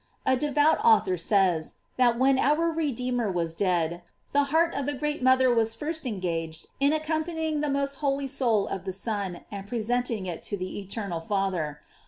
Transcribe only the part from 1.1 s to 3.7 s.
says, that when our Redeemer was